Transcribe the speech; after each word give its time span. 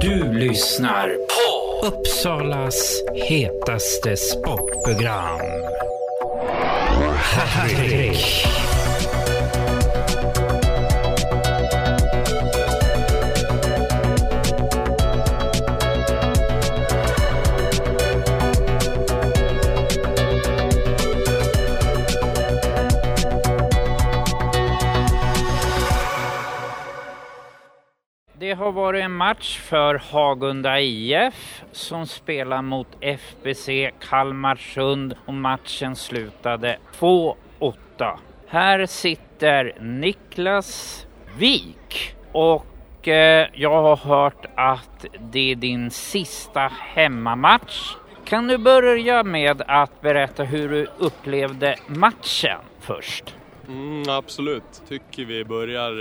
Du 0.00 0.32
lyssnar 0.32 1.08
på 1.08 1.86
Uppsalas 1.86 3.02
hetaste 3.14 4.16
sportprogram. 4.16 5.40
Hattrick. 7.16 8.46
Har 28.68 28.72
varit 28.72 29.04
en 29.04 29.12
match 29.12 29.58
för 29.58 29.94
Hagunda 29.94 30.80
IF 30.80 31.64
som 31.72 32.06
spelar 32.06 32.62
mot 32.62 32.88
FBC 33.00 33.90
Kalmarsund 34.08 35.14
och 35.26 35.34
matchen 35.34 35.96
slutade 35.96 36.78
2-8. 36.98 37.34
Här 38.48 38.86
sitter 38.86 39.74
Niklas 39.80 41.06
Wik 41.38 42.14
och 42.32 43.08
eh, 43.08 43.48
jag 43.54 43.82
har 43.82 43.96
hört 43.96 44.46
att 44.54 45.06
det 45.18 45.52
är 45.52 45.56
din 45.56 45.90
sista 45.90 46.70
hemmamatch. 46.80 47.94
Kan 48.24 48.46
du 48.48 48.58
börja 48.58 49.24
med 49.24 49.62
att 49.66 50.00
berätta 50.00 50.44
hur 50.44 50.68
du 50.68 50.86
upplevde 50.98 51.76
matchen 51.86 52.60
först? 52.80 53.34
Mm, 53.68 54.02
absolut, 54.08 54.82
tycker 54.88 55.24
vi 55.24 55.44
börjar 55.44 55.92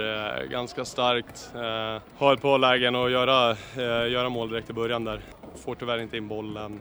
eh, 0.41 0.44
ganska 0.44 0.85
starkt. 0.85 1.52
Eh, 1.55 2.02
har 2.17 2.34
ett 2.34 2.41
par 2.41 2.58
lägen 2.58 2.95
att 2.95 3.12
göra, 3.12 3.52
eh, 3.52 4.12
göra 4.12 4.30
mål 4.30 4.49
direkt 4.49 4.70
i 4.70 4.73
början 4.73 5.03
där. 5.03 5.22
Får 5.55 5.75
tyvärr 5.75 6.00
inte 6.00 6.17
in 6.17 6.28
bollen. 6.28 6.80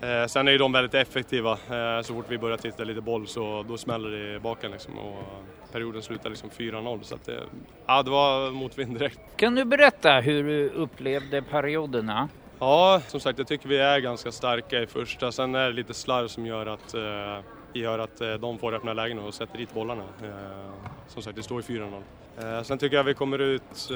Eh, 0.00 0.26
sen 0.26 0.48
är 0.48 0.52
ju 0.52 0.58
de 0.58 0.72
väldigt 0.72 0.94
effektiva. 0.94 1.52
Eh, 1.52 2.02
så 2.02 2.14
fort 2.14 2.24
vi 2.28 2.38
börjar 2.38 2.56
titta 2.56 2.84
lite 2.84 3.00
boll 3.00 3.26
så 3.26 3.64
då 3.68 3.78
smäller 3.78 4.10
det 4.10 4.34
i 4.34 4.38
baken 4.38 4.70
liksom. 4.70 4.98
Och 4.98 5.22
perioden 5.72 6.02
slutar 6.02 6.30
liksom 6.30 6.50
4-0 6.50 7.02
så 7.02 7.14
att 7.14 7.26
det, 7.26 7.40
ja, 7.86 8.02
det 8.02 8.10
var 8.10 8.50
motvind 8.50 8.98
direkt. 8.98 9.20
Kan 9.36 9.54
du 9.54 9.64
berätta 9.64 10.20
hur 10.20 10.44
du 10.44 10.68
upplevde 10.68 11.42
perioderna? 11.42 12.28
Ja, 12.58 13.00
som 13.06 13.20
sagt 13.20 13.38
jag 13.38 13.48
tycker 13.48 13.68
vi 13.68 13.78
är 13.78 13.98
ganska 13.98 14.32
starka 14.32 14.80
i 14.82 14.86
första. 14.86 15.32
Sen 15.32 15.54
är 15.54 15.66
det 15.66 15.72
lite 15.72 15.94
slarv 15.94 16.28
som 16.28 16.46
gör 16.46 16.66
att 16.66 16.94
eh, 16.94 17.38
gör 17.80 17.98
att 17.98 18.20
eh, 18.20 18.34
de 18.34 18.58
får 18.58 18.74
öppna 18.74 18.92
lägen 18.92 19.18
och 19.18 19.34
sätter 19.34 19.58
dit 19.58 19.74
bollarna. 19.74 20.02
Eh, 20.22 20.70
som 21.08 21.22
sagt, 21.22 21.36
det 21.36 21.42
står 21.42 21.62
ju 21.68 21.80
4-0. 21.80 22.02
Eh, 22.38 22.62
sen 22.62 22.78
tycker 22.78 22.96
jag 22.96 23.04
vi 23.04 23.14
kommer 23.14 23.38
ut 23.38 23.88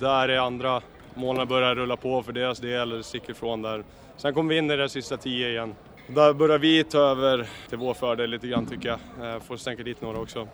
där 0.00 0.30
i 0.30 0.38
andra. 0.38 0.82
Målen 1.14 1.48
börjar 1.48 1.74
rulla 1.74 1.96
på 1.96 2.22
för 2.22 2.32
deras 2.32 2.58
del, 2.58 2.92
eller 2.92 3.02
sticker 3.02 3.30
ifrån 3.30 3.62
där. 3.62 3.84
Sen 4.16 4.34
kommer 4.34 4.54
vi 4.54 4.58
in 4.58 4.70
i 4.70 4.76
det 4.76 4.88
sista 4.88 5.16
tio 5.16 5.48
igen. 5.48 5.74
Där 6.06 6.32
börjar 6.32 6.58
vi 6.58 6.84
ta 6.84 6.98
över 6.98 7.46
till 7.68 7.78
vår 7.78 7.94
fördel 7.94 8.30
lite 8.30 8.46
grann 8.48 8.66
tycker 8.66 8.98
jag. 9.18 9.42
Får 9.42 9.56
stänka 9.56 9.82
dit 9.82 10.00
några 10.00 10.18
också. 10.18 10.48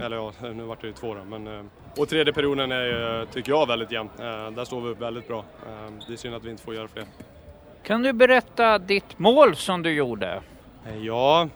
Eller 0.00 0.16
ja, 0.16 0.32
nu 0.40 0.62
vart 0.62 0.80
det 0.80 0.86
ju 0.86 0.92
två 0.92 1.14
då. 1.14 1.24
Men, 1.24 1.70
och 1.96 2.08
tredje 2.08 2.32
perioden 2.32 2.72
är, 2.72 3.26
tycker 3.32 3.52
jag, 3.52 3.66
väldigt 3.66 3.90
jämn. 3.92 4.08
Där 4.54 4.64
står 4.64 4.80
vi 4.80 4.88
upp 4.88 5.00
väldigt 5.00 5.28
bra. 5.28 5.44
Det 6.06 6.12
är 6.12 6.16
synd 6.16 6.34
att 6.34 6.44
vi 6.44 6.50
inte 6.50 6.62
får 6.62 6.74
göra 6.74 6.88
fler. 6.88 7.04
Kan 7.82 8.02
du 8.02 8.12
berätta 8.12 8.78
ditt 8.78 9.18
mål 9.18 9.56
som 9.56 9.82
du 9.82 9.92
gjorde? 9.92 10.42
Eh, 10.86 11.04
ja, 11.04 11.48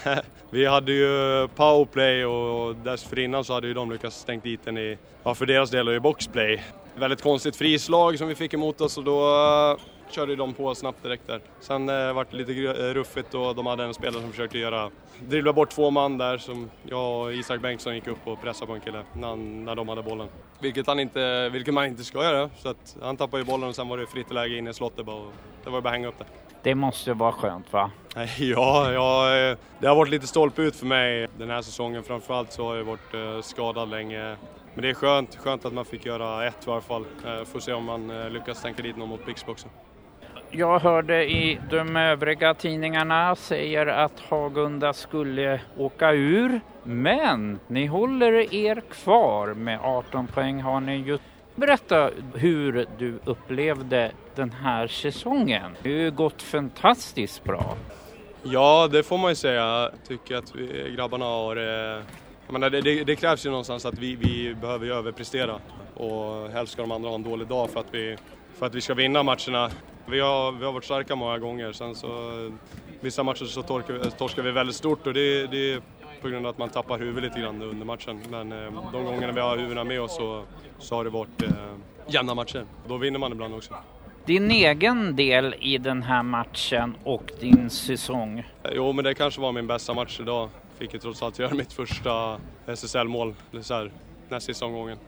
vi 0.50 0.66
hade 0.66 0.92
ju 0.92 1.48
powerplay 1.48 2.24
och 2.24 2.76
dessförinnan 2.76 3.44
så 3.44 3.54
hade 3.54 3.66
ju 3.66 3.74
de 3.74 3.92
lyckats 3.92 4.16
stängt 4.16 4.44
dit 4.44 4.60
den 4.64 4.78
i, 4.78 4.98
ja 5.22 5.34
för 5.34 5.46
deras 5.46 5.70
del 5.70 5.88
i 5.88 6.00
boxplay. 6.00 6.62
Väldigt 6.94 7.22
konstigt 7.22 7.56
frislag 7.56 8.18
som 8.18 8.28
vi 8.28 8.34
fick 8.34 8.54
emot 8.54 8.80
oss 8.80 8.98
och 8.98 9.04
då 9.04 9.20
eh, 9.20 9.80
körde 10.10 10.36
de 10.36 10.54
på 10.54 10.74
snabbt 10.74 11.02
direkt 11.02 11.26
där. 11.26 11.40
Sen 11.60 11.88
eh, 11.88 12.12
vart 12.12 12.30
det 12.30 12.36
lite 12.36 12.52
eh, 12.52 12.94
ruffigt 12.94 13.34
och 13.34 13.54
de 13.54 13.66
hade 13.66 13.84
en 13.84 13.94
spelare 13.94 14.20
som 14.20 14.30
försökte 14.30 14.58
göra, 14.58 14.90
dribbla 15.20 15.52
bort 15.52 15.70
två 15.70 15.90
man 15.90 16.18
där 16.18 16.38
som 16.38 16.70
jag 16.82 17.20
och 17.20 17.32
Isak 17.32 17.60
Bengtsson 17.60 17.94
gick 17.94 18.06
upp 18.06 18.26
och 18.26 18.42
pressade 18.42 18.66
på 18.66 18.74
en 18.74 18.80
kille 18.80 19.02
när, 19.12 19.36
när 19.36 19.74
de 19.74 19.88
hade 19.88 20.02
bollen. 20.02 20.28
Vilket, 20.60 20.86
han 20.86 21.00
inte, 21.00 21.48
vilket 21.48 21.74
man 21.74 21.86
inte 21.86 22.04
ska 22.04 22.24
göra, 22.24 22.50
så 22.58 22.68
att 22.68 22.96
han 23.02 23.16
tappade 23.16 23.42
ju 23.42 23.46
bollen 23.46 23.68
och 23.68 23.74
sen 23.74 23.88
var 23.88 23.98
det 23.98 24.06
fritt 24.06 24.32
läge 24.32 24.56
in 24.58 24.68
i 24.68 24.74
slottet 24.74 25.06
bara 25.06 25.16
och 25.16 25.32
det 25.64 25.70
var 25.70 25.80
bara 25.80 25.88
att 25.88 25.94
hänga 25.94 26.08
upp 26.08 26.18
det. 26.18 26.45
Det 26.66 26.74
måste 26.74 27.12
vara 27.12 27.32
skönt 27.32 27.72
va? 27.72 27.90
Ja, 28.38 28.92
ja, 28.92 29.56
det 29.78 29.86
har 29.86 29.96
varit 29.96 30.10
lite 30.10 30.26
stolpe 30.26 30.62
ut 30.62 30.76
för 30.76 30.86
mig 30.86 31.28
den 31.38 31.50
här 31.50 31.62
säsongen. 31.62 32.02
Framförallt 32.02 32.52
så 32.52 32.68
har 32.68 32.76
jag 32.76 32.84
varit 32.84 33.14
eh, 33.14 33.40
skadad 33.42 33.90
länge. 33.90 34.36
Men 34.74 34.82
det 34.82 34.90
är 34.90 34.94
skönt, 34.94 35.36
skönt 35.36 35.64
att 35.64 35.72
man 35.72 35.84
fick 35.84 36.06
göra 36.06 36.46
ett 36.46 36.66
i 36.66 36.70
alla 36.70 36.80
fall. 36.80 37.04
Eh, 37.26 37.44
får 37.44 37.60
se 37.60 37.72
om 37.72 37.84
man 37.84 38.10
eh, 38.10 38.30
lyckas 38.30 38.62
tänka 38.62 38.82
dit 38.82 38.96
någon 38.96 39.08
mot 39.08 39.26
Pixboxen. 39.26 39.70
Jag 40.50 40.78
hörde 40.78 41.30
i 41.30 41.60
de 41.70 41.96
övriga 41.96 42.54
tidningarna 42.54 43.36
säger 43.36 43.86
att 43.86 44.20
Hagunda 44.20 44.92
skulle 44.92 45.60
åka 45.76 46.12
ur. 46.12 46.60
Men 46.82 47.60
ni 47.66 47.86
håller 47.86 48.54
er 48.54 48.82
kvar 48.90 49.54
med 49.54 49.78
18 49.82 50.26
poäng 50.26 50.62
har 50.62 50.80
ni 50.80 50.96
just 50.96 51.22
Berätta 51.56 52.10
hur 52.34 52.86
du 52.98 53.18
upplevde 53.24 54.12
den 54.34 54.50
här 54.50 54.86
säsongen. 54.86 55.76
Det 55.82 55.88
har 55.88 55.98
ju 55.98 56.10
gått 56.10 56.42
fantastiskt 56.42 57.44
bra. 57.44 57.76
Ja, 58.42 58.88
det 58.92 59.02
får 59.02 59.18
man 59.18 59.30
ju 59.30 59.34
säga. 59.34 59.62
Jag 59.62 59.90
tycker 60.08 60.36
att 60.36 60.54
vi, 60.54 60.94
grabbarna 60.96 61.24
har... 61.24 61.56
Eh, 61.56 62.02
menar, 62.48 62.70
det, 62.70 62.80
det, 62.80 63.04
det, 63.04 63.16
krävs 63.16 63.46
ju 63.46 63.50
någonstans 63.50 63.86
att 63.86 63.98
vi, 63.98 64.16
vi 64.16 64.54
behöver 64.54 64.86
ju 64.86 64.92
överprestera 64.92 65.60
och 65.94 66.50
helst 66.50 66.72
ska 66.72 66.82
de 66.82 66.92
andra 66.92 67.08
ha 67.08 67.14
en 67.14 67.22
dålig 67.22 67.48
dag 67.48 67.70
för 67.70 67.80
att 67.80 67.94
vi, 67.94 68.16
för 68.58 68.66
att 68.66 68.74
vi 68.74 68.80
ska 68.80 68.94
vinna 68.94 69.22
matcherna. 69.22 69.70
Vi 70.06 70.20
har, 70.20 70.52
vi 70.52 70.64
har 70.64 70.72
varit 70.72 70.84
starka 70.84 71.16
många 71.16 71.38
gånger, 71.38 71.72
sen 71.72 71.94
så 71.94 72.08
vissa 73.00 73.22
matcher 73.22 73.44
så 73.44 73.62
torkar, 73.62 74.10
torskar 74.10 74.42
vi 74.42 74.50
väldigt 74.50 74.76
stort 74.76 75.06
och 75.06 75.14
det, 75.14 75.46
det 75.46 75.82
på 76.22 76.28
grund 76.28 76.46
av 76.46 76.50
att 76.50 76.58
man 76.58 76.68
tappar 76.68 76.98
huvudet 76.98 77.22
lite 77.22 77.40
grann 77.40 77.62
under 77.62 77.86
matchen. 77.86 78.20
Men 78.30 78.52
eh, 78.52 78.92
de 78.92 79.04
gångerna 79.04 79.32
vi 79.32 79.40
har 79.40 79.56
huvudena 79.56 79.84
med 79.84 80.00
oss 80.00 80.16
så, 80.16 80.44
så 80.78 80.94
har 80.94 81.04
det 81.04 81.10
varit 81.10 81.42
eh, 81.42 81.50
jämna 82.06 82.34
matcher. 82.34 82.64
Då 82.88 82.96
vinner 82.96 83.18
man 83.18 83.32
ibland 83.32 83.54
också. 83.54 83.74
Din 84.24 84.50
egen 84.50 85.16
del 85.16 85.54
i 85.60 85.78
den 85.78 86.02
här 86.02 86.22
matchen 86.22 86.96
och 87.04 87.32
din 87.40 87.70
säsong? 87.70 88.38
Eh, 88.38 88.70
jo, 88.74 88.92
men 88.92 89.04
det 89.04 89.14
kanske 89.14 89.40
var 89.40 89.52
min 89.52 89.66
bästa 89.66 89.94
match 89.94 90.20
idag. 90.20 90.48
Fick 90.78 90.92
ju 90.92 90.98
trots 90.98 91.22
allt 91.22 91.38
göra 91.38 91.54
mitt 91.54 91.72
första 91.72 92.40
SSL-mål 92.66 93.34
näst 93.50 94.46
sista 94.46 94.64
omgången. 94.64 94.98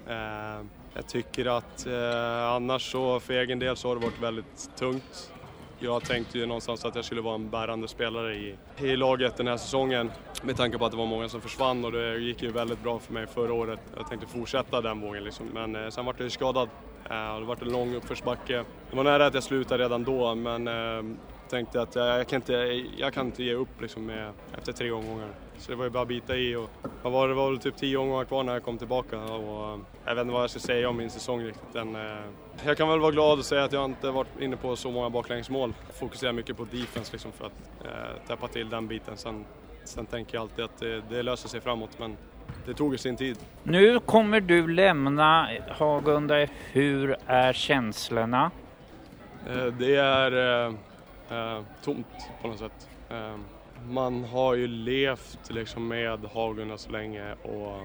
Jag 0.98 1.06
tycker 1.06 1.46
att 1.46 1.86
eh, 1.86 2.52
annars 2.52 2.92
så 2.92 3.20
för 3.20 3.34
egen 3.34 3.58
del 3.58 3.76
så 3.76 3.88
har 3.88 3.94
det 3.96 4.00
varit 4.02 4.22
väldigt 4.22 4.76
tungt. 4.76 5.32
Jag 5.80 6.04
tänkte 6.04 6.38
ju 6.38 6.46
någonstans 6.46 6.84
att 6.84 6.94
jag 6.94 7.04
skulle 7.04 7.20
vara 7.20 7.34
en 7.34 7.50
bärande 7.50 7.88
spelare 7.88 8.34
i, 8.34 8.54
i 8.78 8.96
laget 8.96 9.36
den 9.36 9.46
här 9.46 9.56
säsongen 9.56 10.10
med 10.42 10.56
tanke 10.56 10.78
på 10.78 10.84
att 10.84 10.90
det 10.90 10.98
var 10.98 11.06
många 11.06 11.28
som 11.28 11.40
försvann 11.40 11.84
och 11.84 11.92
det 11.92 12.18
gick 12.18 12.42
ju 12.42 12.52
väldigt 12.52 12.82
bra 12.82 12.98
för 12.98 13.12
mig 13.12 13.26
förra 13.26 13.52
året. 13.52 13.80
Jag 13.96 14.08
tänkte 14.08 14.26
fortsätta 14.26 14.80
den 14.80 15.00
vågen 15.00 15.24
liksom. 15.24 15.46
men 15.46 15.76
eh, 15.76 15.88
sen 15.90 16.04
vart 16.04 16.18
jag 16.18 16.24
ju 16.24 16.30
skadad. 16.30 16.68
Eh, 17.10 17.38
det 17.40 17.44
vart 17.44 17.62
en 17.62 17.72
lång 17.72 17.94
uppförsbacke. 17.94 18.64
Det 18.90 18.96
var 18.96 19.04
nära 19.04 19.26
att 19.26 19.34
jag 19.34 19.42
slutade 19.42 19.84
redan 19.84 20.04
då 20.04 20.34
men 20.34 20.68
eh, 20.68 21.16
tänkte 21.48 21.82
att 21.82 21.94
jag 21.94 22.28
kan 22.28 22.36
inte, 22.36 22.52
jag 22.96 23.14
kan 23.14 23.26
inte 23.26 23.42
ge 23.44 23.54
upp 23.54 23.80
liksom 23.80 24.06
med, 24.06 24.32
efter 24.58 24.72
tre 24.72 24.90
omgångar. 24.90 25.28
Så 25.58 25.70
det 25.70 25.76
var 25.76 25.84
ju 25.84 25.90
bara 25.90 26.02
att 26.02 26.08
bita 26.08 26.36
i 26.36 26.56
och 26.56 26.70
vad 27.02 27.12
var 27.12 27.28
det, 27.28 27.34
var 27.34 27.50
väl 27.50 27.58
typ 27.58 27.76
tio 27.76 27.96
omgångar 27.96 28.24
kvar 28.24 28.42
när 28.42 28.52
jag 28.52 28.62
kom 28.62 28.78
tillbaka 28.78 29.18
och 29.18 29.80
jag 30.04 30.14
vet 30.14 30.22
inte 30.22 30.32
vad 30.32 30.42
jag 30.42 30.50
ska 30.50 30.60
säga 30.60 30.88
om 30.88 30.96
min 30.96 31.10
säsong 31.10 31.42
riktigt. 31.42 31.72
Den, 31.72 31.96
jag 32.64 32.76
kan 32.76 32.88
väl 32.88 33.00
vara 33.00 33.12
glad 33.12 33.38
och 33.38 33.44
säga 33.44 33.64
att 33.64 33.72
jag 33.72 33.84
inte 33.84 34.10
varit 34.10 34.40
inne 34.40 34.56
på 34.56 34.76
så 34.76 34.90
många 34.90 35.10
baklängesmål. 35.10 35.74
Fokuserar 35.92 36.32
mycket 36.32 36.56
på 36.56 36.64
defense 36.64 37.12
liksom 37.12 37.32
för 37.32 37.46
att 37.46 37.84
eh, 37.84 38.26
täppa 38.26 38.48
till 38.48 38.68
den 38.68 38.86
biten. 38.86 39.16
Sen, 39.16 39.44
sen 39.84 40.06
tänker 40.06 40.34
jag 40.34 40.42
alltid 40.42 40.64
att 40.64 40.78
det, 40.78 41.02
det 41.10 41.22
löser 41.22 41.48
sig 41.48 41.60
framåt 41.60 41.98
men 41.98 42.16
det 42.66 42.74
tog 42.74 42.98
sin 43.00 43.16
tid. 43.16 43.38
Nu 43.62 44.00
kommer 44.00 44.40
du 44.40 44.68
lämna 44.68 45.48
Hagunda. 45.68 46.46
Hur 46.72 47.16
är 47.26 47.52
känslorna? 47.52 48.50
Eh, 49.48 49.64
det 49.64 49.96
är 49.96 50.66
eh, 50.66 50.74
eh, 51.30 51.62
tomt 51.84 52.06
på 52.42 52.48
något 52.48 52.58
sätt. 52.58 52.88
Man 53.86 54.24
har 54.24 54.54
ju 54.54 54.66
levt 54.66 55.50
liksom 55.50 55.88
med 55.88 56.24
Hagunda 56.34 56.78
så 56.78 56.90
länge 56.90 57.34
och 57.42 57.76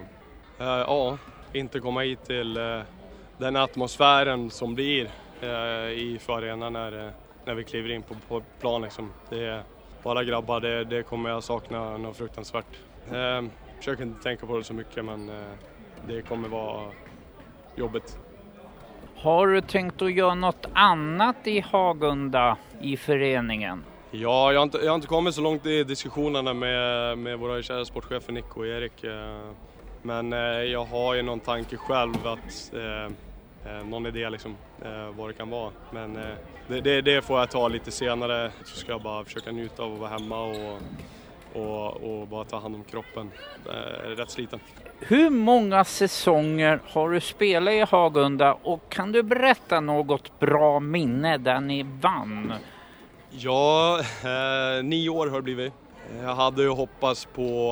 eh, 0.60 0.84
ja, 0.88 1.18
inte 1.54 1.80
komma 1.80 2.02
hit 2.02 2.26
till 2.26 2.58
eh, 2.58 2.82
den 3.38 3.56
atmosfären 3.56 4.50
som 4.50 4.76
blir 4.76 5.10
eh, 5.42 5.50
i 5.90 6.20
arenan 6.28 6.74
när, 6.74 7.06
eh, 7.06 7.12
när 7.46 7.54
vi 7.54 7.64
kliver 7.64 7.90
in 7.92 8.02
på, 8.02 8.16
på 8.28 8.42
plan. 8.60 8.82
Liksom. 8.82 9.12
Det 9.30 9.46
är 9.46 9.64
bara 10.04 10.24
grabbar, 10.24 10.60
det, 10.60 10.84
det 10.84 11.04
kommer 11.04 11.30
jag 11.30 11.44
sakna 11.44 11.98
något 11.98 12.18
fruktansvärt. 12.18 12.80
Eh, 13.12 13.42
försöker 13.78 14.04
inte 14.04 14.24
tänka 14.24 14.46
på 14.46 14.58
det 14.58 14.64
så 14.64 14.74
mycket 14.74 15.06
men 15.06 15.30
eh, 15.30 15.36
det 16.08 16.22
kommer 16.22 16.50
vara 16.50 16.92
jobbigt. 17.76 18.18
Har 19.16 19.48
du 19.48 19.62
tänkt 19.62 20.02
att 20.02 20.14
göra 20.14 20.36
något 20.36 20.66
annat 20.74 21.48
i 21.48 21.60
Hagunda 21.60 22.58
i 22.82 22.98
föreningen? 22.98 23.84
Ja, 24.16 24.54
jag 24.54 24.60
har 24.60 24.64
inte, 24.64 24.78
jag 24.78 24.92
har 24.92 24.96
inte 24.96 25.08
kommit 25.08 25.36
så 25.36 25.42
långt 25.42 25.66
i 25.66 25.84
diskussionerna 25.84 26.54
med, 26.54 27.18
med 27.18 27.40
våra 27.40 27.62
kära 27.62 27.86
sportchefer 27.86 28.34
Nico 28.34 28.60
och 28.60 28.68
Erik. 28.68 29.04
Eh, 29.04 29.40
men 30.02 30.34
eh, 30.34 30.40
jag 30.40 30.86
har 30.86 31.14
ju 31.14 31.22
någon 31.22 31.40
tanke 31.40 31.78
själv 31.78 32.28
att 32.28 32.74
eh, 32.74 33.06
eh, 33.74 33.86
någon 33.86 34.06
idé 34.06 34.30
liksom, 34.30 34.56
eh, 34.86 35.18
vad 35.18 35.30
det 35.30 35.34
kan 35.34 35.50
vara. 35.50 35.72
Men 35.92 36.16
eh, 36.16 36.22
det, 36.68 36.82
det, 36.82 37.02
det, 37.02 37.22
får 37.22 37.40
jag 37.40 37.50
ta 37.50 37.68
lite 37.68 37.92
senare. 37.92 38.52
Så 38.66 38.76
ska 38.76 38.92
jag 38.92 39.02
bara 39.02 39.24
försöka 39.24 39.52
njuta 39.52 39.84
av 39.84 39.94
att 39.94 40.00
vara 40.00 40.10
hemma 40.10 40.44
och, 40.44 40.82
och, 41.54 42.20
och 42.22 42.28
bara 42.28 42.44
ta 42.44 42.60
hand 42.60 42.76
om 42.76 42.84
kroppen. 42.84 43.32
Jag 43.66 44.12
är 44.12 44.16
rätt 44.16 44.30
sliten. 44.30 44.60
Hur 45.00 45.30
många 45.30 45.84
säsonger 45.84 46.80
har 46.88 47.10
du 47.10 47.20
spelat 47.20 47.74
i 47.74 47.80
Hagunda 47.80 48.54
och 48.54 48.90
kan 48.90 49.12
du 49.12 49.24
berätta 49.24 49.80
något 49.80 50.40
bra 50.40 50.80
minne 50.80 51.38
där 51.38 51.62
ni 51.62 51.86
vann? 52.02 52.54
Ja, 53.38 54.00
eh, 54.00 54.84
nio 54.84 55.10
år 55.10 55.28
har 55.28 55.38
det 55.38 55.42
blivit. 55.42 55.74
Jag 56.22 56.36
hade 56.36 56.62
ju 56.62 56.70
hoppats 56.70 57.28
på 57.36 57.70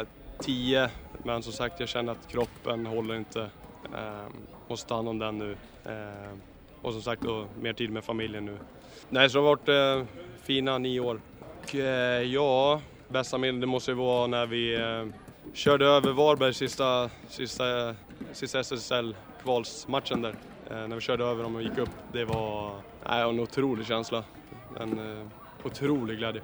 eh, 0.00 0.06
tio, 0.38 0.90
men 1.22 1.42
som 1.42 1.52
sagt 1.52 1.80
jag 1.80 1.88
känner 1.88 2.12
att 2.12 2.28
kroppen 2.28 2.86
håller 2.86 3.14
inte. 3.14 3.40
Eh, 3.94 4.26
måste 4.68 4.88
ta 4.88 4.94
hand 4.96 5.08
om 5.08 5.18
den 5.18 5.38
nu. 5.38 5.56
Eh, 5.84 6.38
och 6.82 6.92
som 6.92 7.02
sagt 7.02 7.22
då, 7.22 7.46
mer 7.60 7.72
tid 7.72 7.90
med 7.90 8.04
familjen 8.04 8.44
nu. 8.44 8.58
Nej, 9.08 9.30
så 9.30 9.38
det 9.38 9.44
har 9.44 9.56
varit 9.56 9.68
eh, 9.68 10.06
fina 10.42 10.78
nio 10.78 11.00
år. 11.00 11.20
Och, 11.62 11.74
eh, 11.74 12.22
ja, 12.22 12.80
bästa 13.08 13.38
minnet, 13.38 13.60
det 13.60 13.66
måste 13.66 13.90
ju 13.90 13.96
vara 13.96 14.26
när 14.26 14.46
vi 14.46 14.74
eh, 14.74 15.06
körde 15.54 15.86
över 15.86 16.12
Varberg 16.12 16.54
sista, 16.54 17.10
sista, 17.28 17.94
sista 18.32 18.60
SSL-kvalsmatchen 18.60 20.22
där. 20.22 20.34
Eh, 20.70 20.88
när 20.88 20.94
vi 20.94 21.00
körde 21.00 21.24
över 21.24 21.42
dem 21.42 21.56
och 21.56 21.62
gick 21.62 21.78
upp. 21.78 21.90
Det 22.12 22.24
var 22.24 22.72
nej, 23.08 23.28
en 23.30 23.40
otrolig 23.40 23.86
känsla. 23.86 24.24
En 24.80 24.98
eh, 24.98 25.26
otrolig 25.66 26.18
glädje. 26.18 26.42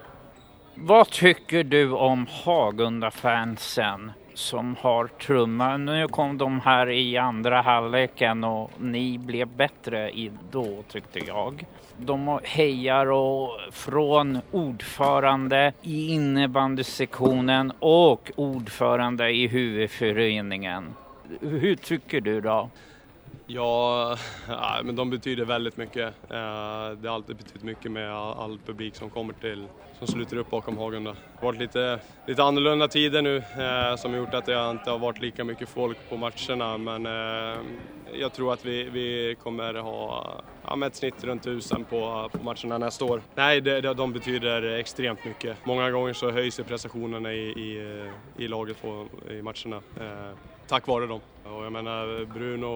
Vad 0.74 1.10
tycker 1.10 1.64
du 1.64 1.92
om 1.92 2.26
Hagunda-fansen 2.30 4.12
som 4.34 4.76
har 4.80 5.06
trumman? 5.06 5.84
Nu 5.84 6.08
kom 6.08 6.38
de 6.38 6.60
här 6.60 6.90
i 6.90 7.16
andra 7.16 7.62
halvleken 7.62 8.44
och 8.44 8.70
ni 8.78 9.18
blev 9.18 9.48
bättre 9.48 10.10
i 10.10 10.30
då 10.50 10.82
tyckte 10.88 11.18
jag. 11.26 11.64
De 11.96 12.40
hejar 12.44 13.06
och 13.10 13.50
från 13.72 14.38
ordförande 14.50 15.72
i 15.82 16.08
innebandysektionen 16.08 17.72
och 17.78 18.30
ordförande 18.36 19.30
i 19.30 19.46
huvudföreningen. 19.46 20.94
Hur 21.40 21.76
tycker 21.76 22.20
du 22.20 22.40
då? 22.40 22.70
Ja, 23.54 24.16
men 24.84 24.96
de 24.96 25.10
betyder 25.10 25.44
väldigt 25.44 25.76
mycket. 25.76 26.06
Eh, 26.30 26.90
det 27.00 27.08
har 27.08 27.14
alltid 27.14 27.36
betytt 27.36 27.62
mycket 27.62 27.90
med 27.90 28.12
all 28.12 28.58
publik 28.66 28.96
som 28.96 29.10
kommer 29.10 29.32
till, 29.32 29.66
som 29.98 30.06
sluter 30.06 30.36
upp 30.36 30.50
bakom 30.50 30.78
Hagunda. 30.78 31.10
Det 31.10 31.18
har 31.40 31.46
varit 31.46 31.60
lite, 31.60 32.00
lite 32.26 32.42
annorlunda 32.42 32.88
tider 32.88 33.22
nu 33.22 33.36
eh, 33.36 33.96
som 33.96 34.10
som 34.10 34.18
gjort 34.18 34.34
att 34.34 34.46
det 34.46 34.70
inte 34.70 34.90
har 34.90 34.98
varit 34.98 35.20
lika 35.20 35.44
mycket 35.44 35.68
folk 35.68 35.98
på 36.08 36.16
matcherna 36.16 36.78
men 36.78 37.06
eh, 37.06 37.58
jag 38.20 38.32
tror 38.32 38.52
att 38.52 38.64
vi, 38.64 38.84
vi 38.84 39.36
kommer 39.42 39.74
ha 39.74 40.34
ja, 40.66 40.76
med 40.76 40.86
ett 40.86 40.96
snitt 40.96 41.24
runt 41.24 41.42
tusen 41.42 41.84
på, 41.84 42.30
på 42.32 42.42
matcherna 42.42 42.78
nästa 42.78 43.04
år. 43.04 43.22
Nej, 43.34 43.60
det, 43.60 43.80
de 43.80 44.12
betyder 44.12 44.62
extremt 44.62 45.24
mycket. 45.24 45.56
Många 45.66 45.90
gånger 45.90 46.12
så 46.12 46.30
höjs 46.30 46.60
prestationerna 46.68 47.32
i, 47.32 47.48
i, 47.48 48.10
i 48.36 48.48
laget 48.48 48.82
på, 48.82 49.06
i 49.30 49.42
matcherna 49.42 49.82
tack 50.70 50.86
vare 50.86 51.06
dem. 51.06 51.20
Och 51.44 51.64
jag 51.64 51.72
menar 51.72 52.24
Bruno 52.24 52.66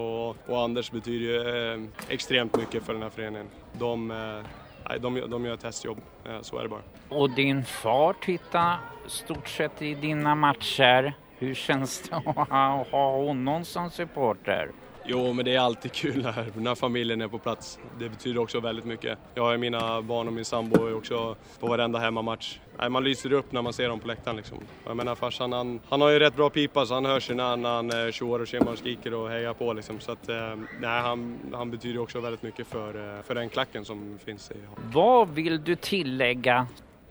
och, 0.47 0.63
Anders 0.63 0.91
betyder 0.91 1.25
ju 1.25 1.73
eh, 1.73 1.81
extremt 2.09 2.57
mycket 2.57 2.83
för 2.83 2.93
den 2.93 3.01
här 3.01 3.09
föreningen. 3.09 3.47
De, 3.73 4.11
eh, 4.11 4.95
de, 4.99 5.29
de 5.29 5.45
gör 5.45 5.53
ett 5.53 5.63
hästjobb, 5.63 5.97
eh, 6.25 6.41
så 6.41 6.57
är 6.57 6.63
det 6.63 6.69
bara. 6.69 6.81
Och 7.09 7.29
din 7.29 7.65
far 7.65 8.13
tittar 8.13 8.77
stort 9.07 9.47
sett 9.47 9.81
i 9.81 9.93
dina 9.93 10.35
matcher. 10.35 11.13
Hur 11.37 11.53
känns 11.53 12.01
det 12.01 12.15
att 12.15 12.49
ha 12.91 13.11
honom 13.11 13.65
som 13.65 13.89
supporter? 13.89 14.71
Jo, 15.07 15.33
men 15.33 15.45
det 15.45 15.55
är 15.55 15.59
alltid 15.59 15.91
kul 15.91 16.21
när, 16.21 16.45
när 16.59 16.75
familjen 16.75 17.21
är 17.21 17.27
på 17.27 17.39
plats. 17.39 17.79
Det 17.99 18.09
betyder 18.09 18.39
också 18.41 18.59
väldigt 18.59 18.85
mycket. 18.85 19.19
Jag 19.33 19.43
har 19.43 19.57
mina 19.57 20.01
barn 20.01 20.27
och 20.27 20.33
min 20.33 20.45
sambo 20.45 20.97
också 20.97 21.35
på 21.59 21.67
varenda 21.67 21.99
hemmamatch. 21.99 22.59
Nej, 22.79 22.89
man 22.89 23.03
lyser 23.03 23.33
upp 23.33 23.51
när 23.51 23.61
man 23.61 23.73
ser 23.73 23.89
dem 23.89 23.99
på 23.99 24.07
läktaren. 24.07 24.37
Liksom. 24.37 24.57
Jag 24.85 24.97
menar 24.97 25.15
farsan, 25.15 25.53
han, 25.53 25.79
han 25.89 26.01
har 26.01 26.09
ju 26.09 26.19
rätt 26.19 26.35
bra 26.35 26.49
pipa 26.49 26.85
så 26.85 26.93
han 26.93 27.05
hörs 27.05 27.29
ju 27.29 27.33
när, 27.33 27.57
när 27.57 27.69
han 27.69 28.05
eh, 28.05 28.11
tjoar 28.11 28.39
och 28.39 28.47
tjimmar 28.47 28.71
och 28.71 28.77
skriker 28.77 29.13
och 29.13 29.29
hejar 29.29 29.53
på. 29.53 29.73
Liksom. 29.73 29.99
Så 29.99 30.11
att, 30.11 30.29
eh, 30.29 30.55
nej, 30.81 31.01
han, 31.01 31.39
han 31.53 31.71
betyder 31.71 31.99
också 31.99 32.19
väldigt 32.19 32.43
mycket 32.43 32.67
för, 32.67 33.17
eh, 33.17 33.23
för 33.23 33.35
den 33.35 33.49
klacken 33.49 33.85
som 33.85 34.19
finns 34.25 34.51
i 34.51 34.55
Vad 34.93 35.29
vill 35.29 35.63
du 35.63 35.75
tillägga 35.75 36.67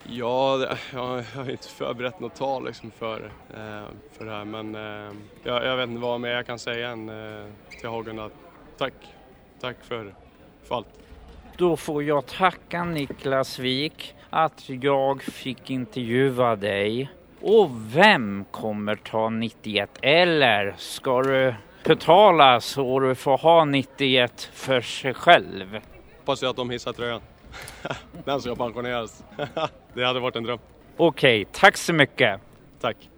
Ja, 0.09 0.67
jag, 0.93 1.23
har 1.35 1.51
inte 1.51 1.69
förberett 1.69 2.21
något 2.21 2.35
tal 2.35 2.67
liksom 2.67 2.91
för, 2.91 3.25
eh, 3.55 3.85
för 4.13 4.25
det 4.25 4.31
här 4.31 4.45
men 4.45 4.75
eh, 4.75 5.13
jag, 5.43 5.65
jag, 5.65 5.77
vet 5.77 5.89
inte 5.89 6.01
vad 6.01 6.21
mer 6.21 6.31
jag 6.31 6.47
kan 6.47 6.59
säga 6.59 6.89
än 6.89 7.09
eh, 7.09 7.47
till 7.81 7.89
Hagunda. 7.89 8.31
Tack, 8.79 8.93
tack 9.61 9.77
för, 9.83 10.15
för 10.65 10.75
allt. 10.75 10.87
Då 11.57 11.77
får 11.77 12.03
jag 12.03 12.27
tacka 12.27 12.85
Niklas 12.85 13.59
Wik 13.59 14.15
att 14.31 14.69
jag 14.69 15.23
fick 15.23 15.71
intervjua 15.71 16.57
dig. 16.57 17.11
Och 17.41 17.71
vem 17.95 18.45
kommer 18.51 18.95
ta 18.97 19.31
91? 19.31 19.91
Eller 20.03 20.75
ska 20.79 21.23
du 21.23 21.55
betala 21.85 22.61
så 22.61 23.01
du 23.01 23.15
får 23.15 23.39
ha 23.39 23.65
91 23.65 24.51
för 24.53 24.81
sig 24.81 25.15
själv? 25.15 25.81
Hoppas 26.19 26.43
jag 26.43 26.51
att 26.51 26.57
de 26.57 26.71
hissar 26.71 26.93
tröjan. 26.93 27.21
Den 28.25 28.41
ska 28.41 28.55
pensioneras. 28.55 29.25
det 29.95 30.05
hade 30.05 30.21
varit 30.21 30.37
en 30.37 30.43
dröm. 30.43 30.59
Okej, 30.97 31.47
tack 31.53 31.77
så 31.77 31.93
mycket. 31.93 32.41
Tack. 32.81 33.11